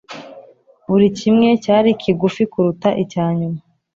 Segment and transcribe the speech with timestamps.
[0.89, 3.59] Buri kimwe cyari kigufi kuruta icya nyuma